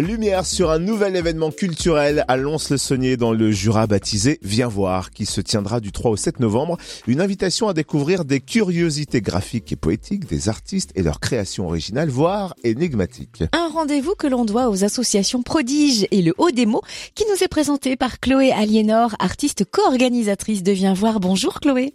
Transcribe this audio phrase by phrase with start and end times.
[0.00, 5.24] Lumière sur un nouvel événement culturel à Lons-le-Saunier dans le Jura baptisé Viens voir qui
[5.24, 6.78] se tiendra du 3 au 7 novembre.
[7.06, 12.08] Une invitation à découvrir des curiosités graphiques et poétiques des artistes et leurs créations originales,
[12.08, 13.44] voire énigmatiques.
[13.52, 16.82] Un rendez-vous que l'on doit aux associations Prodige et le Haut des mots
[17.14, 21.20] qui nous est présenté par Chloé Aliénor, artiste co-organisatrice de Viens voir.
[21.20, 21.94] Bonjour Chloé.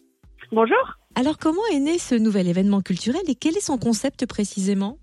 [0.54, 0.98] Bonjour.
[1.16, 4.98] Alors comment est né ce nouvel événement culturel et quel est son concept précisément?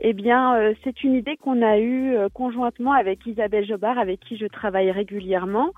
[0.00, 4.20] Eh bien, euh, c'est une idée qu'on a eue euh, conjointement avec Isabelle Jobard, avec
[4.20, 5.72] qui je travaille régulièrement.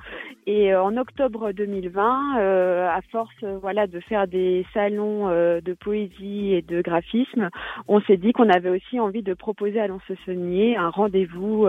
[0.46, 6.62] Et euh, en octobre 2020, à force voilà de faire des salons de poésie et
[6.62, 7.48] de graphisme,
[7.86, 11.66] on s'est dit qu'on avait aussi envie de proposer à Lons-le-Saunier un rendez-vous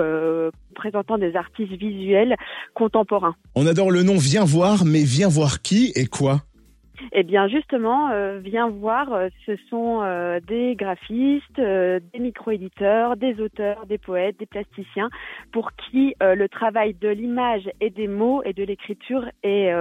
[0.76, 2.36] présentant des artistes visuels
[2.74, 3.36] contemporains.
[3.56, 6.42] On adore le nom Viens voir, mais viens voir qui et quoi?
[7.12, 13.40] Eh bien, justement, euh, viens voir, euh, ce sont euh, des graphistes, des micro-éditeurs, des
[13.42, 15.10] auteurs, des poètes, des plasticiens,
[15.52, 19.72] pour qui le travail de l'image et des mots et de l'écriture est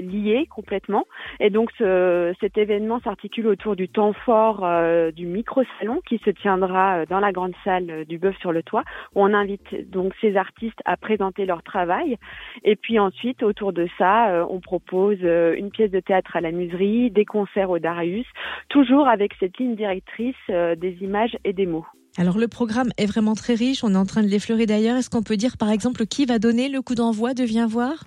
[0.00, 1.04] lié complètement.
[1.40, 4.66] Et donc, ce, cet événement s'articule autour du temps fort
[5.12, 9.22] du micro-salon qui se tiendra dans la grande salle du Bœuf sur le Toit, où
[9.22, 12.16] on invite donc ces artistes à présenter leur travail.
[12.64, 16.63] Et puis ensuite, autour de ça, on propose une pièce de théâtre à la musique
[16.64, 18.26] des concerts au Darius,
[18.68, 21.86] toujours avec cette ligne directrice euh, des images et des mots.
[22.16, 24.96] Alors le programme est vraiment très riche, on est en train de l'effleurer d'ailleurs.
[24.96, 28.04] Est-ce qu'on peut dire par exemple qui va donner le coup d'envoi de Viens voir?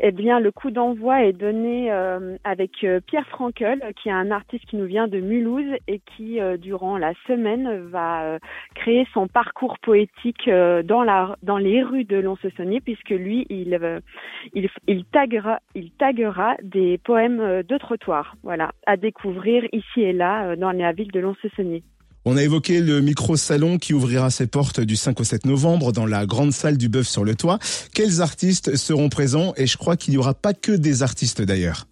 [0.00, 4.30] Eh bien, le coup d'envoi est donné euh, avec euh, Pierre Frankel, qui est un
[4.30, 8.38] artiste qui nous vient de Mulhouse et qui, euh, durant la semaine, va
[8.74, 13.78] créer son parcours poétique dans la dans les rues de Lons-le-Saunier, puisque lui, il
[14.54, 20.56] il il taguera il taguera des poèmes de trottoir, voilà, à découvrir ici et là
[20.56, 21.82] dans la ville de Lons-le-Saunier.
[22.24, 26.06] On a évoqué le micro-salon qui ouvrira ses portes du 5 au 7 novembre dans
[26.06, 27.58] la grande salle du Bœuf sur le Toit.
[27.94, 29.54] Quels artistes seront présents?
[29.56, 31.86] Et je crois qu'il n'y aura pas que des artistes d'ailleurs.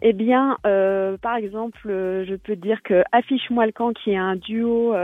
[0.00, 4.16] Eh bien, euh, par exemple, euh, je peux dire que Affiche-moi le camp, qui est
[4.16, 4.94] un duo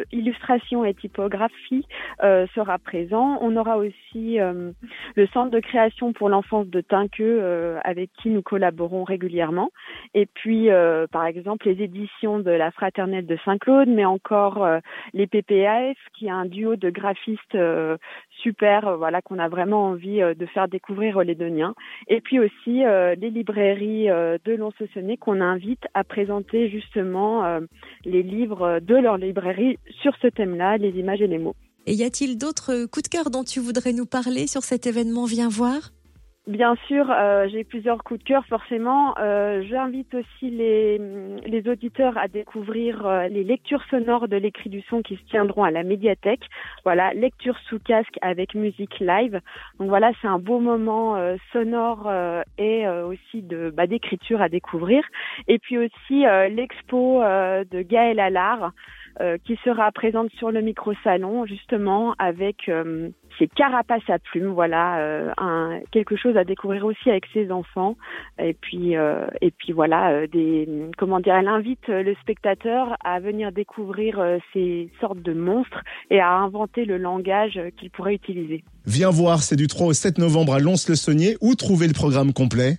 [0.00, 1.86] euh, illustration et typographie,
[2.54, 3.38] sera présent.
[3.40, 9.04] On aura aussi le centre de création pour l'enfance de Tinqueux, avec qui nous collaborons
[9.04, 9.70] régulièrement.
[10.14, 10.68] Et puis,
[11.10, 14.66] par exemple, les éditions de la Fraternelle de Saint-Claude, mais encore
[15.14, 17.56] les PPAF, qui est un duo de graphistes
[18.42, 21.74] super, voilà, qu'on a vraiment envie de faire découvrir aux Lédoniens.
[22.08, 24.70] Et puis aussi les librairies euh, de lons
[25.20, 27.60] qu'on invite à présenter justement euh,
[28.04, 31.56] les livres de leur librairie sur ce thème-là, les images et les mots.
[31.86, 35.24] Et y a-t-il d'autres coups de cœur dont tu voudrais nous parler sur cet événement
[35.24, 35.90] Viens voir?
[36.46, 39.14] Bien sûr, euh, j'ai plusieurs coups de cœur forcément.
[39.18, 40.98] Euh, J'invite aussi les,
[41.46, 45.64] les, auditeurs à découvrir euh, les lectures sonores de l'écrit du son qui se tiendront
[45.64, 46.42] à la médiathèque.
[46.82, 49.40] Voilà, lecture sous casque avec musique live.
[49.78, 51.16] Donc voilà, c'est un beau moment
[51.52, 52.10] sonore
[52.58, 55.04] et aussi de bah, d'écriture à découvrir.
[55.46, 58.72] Et puis aussi l'expo de Gaël Allard.
[59.44, 62.70] Qui sera présente sur le micro-salon justement avec
[63.38, 67.96] ses carapaces à plumes, voilà, euh, quelque chose à découvrir aussi avec ses enfants.
[68.38, 70.68] Et puis, euh, et puis voilà, euh, des,
[70.98, 74.22] comment dire, elle invite le spectateur à venir découvrir
[74.52, 78.62] ces sortes de monstres et à inventer le langage qu'il pourrait utiliser.
[78.86, 81.36] Viens voir, c'est du 3 au 7 novembre à Lons-le-Saunier.
[81.40, 82.78] Où trouver le programme complet?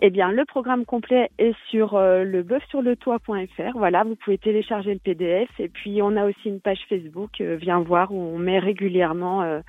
[0.00, 3.76] Eh bien, le programme complet est sur euh, le sur le toit.fr.
[3.76, 5.48] Voilà, vous pouvez télécharger le PDF.
[5.58, 9.42] Et puis, on a aussi une page Facebook, euh, Viens voir, où on met régulièrement
[9.42, 9.60] euh,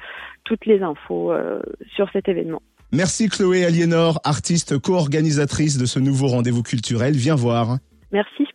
[0.43, 1.61] toutes les infos euh,
[1.95, 2.61] sur cet événement.
[2.91, 7.13] Merci Chloé Aliénor, artiste co-organisatrice de ce nouveau rendez-vous culturel.
[7.13, 7.77] Viens voir.
[8.11, 8.47] Merci.